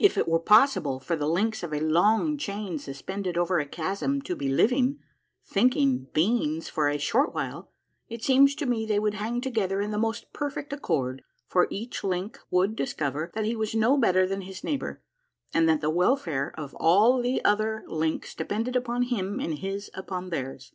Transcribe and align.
If 0.00 0.18
it 0.18 0.26
were 0.26 0.40
possible 0.40 0.98
for 0.98 1.14
the 1.14 1.28
links 1.28 1.62
of 1.62 1.72
a 1.72 1.78
long 1.78 2.36
chain 2.36 2.76
suspended 2.80 3.38
over 3.38 3.60
a 3.60 3.64
chasm 3.66 4.20
to 4.22 4.34
be 4.34 4.48
living, 4.48 4.98
thinking 5.46 6.08
beings 6.12 6.68
for 6.68 6.88
a 6.88 6.98
short 6.98 7.32
while, 7.32 7.70
it 8.08 8.24
seems 8.24 8.56
to 8.56 8.66
me 8.66 8.84
they 8.84 8.98
would 8.98 9.14
hang 9.14 9.40
together 9.40 9.80
in 9.80 9.92
the 9.92 9.96
most 9.96 10.32
perfect 10.32 10.72
accord, 10.72 11.22
for 11.46 11.68
each 11.70 12.02
link 12.02 12.40
would 12.50 12.74
discover 12.74 13.30
that 13.34 13.44
he 13.44 13.54
was 13.54 13.72
no 13.72 13.96
better 13.96 14.26
than 14.26 14.40
his 14.40 14.64
neighbor, 14.64 15.02
and 15.54 15.68
that 15.68 15.80
the 15.80 15.88
welfare 15.90 16.52
of 16.58 16.74
all 16.74 17.22
the 17.22 17.40
otlier 17.44 17.82
links 17.86 18.34
depended 18.34 18.74
upon 18.74 19.02
him 19.02 19.38
and 19.38 19.60
his 19.60 19.88
upon 19.94 20.30
theirs. 20.30 20.74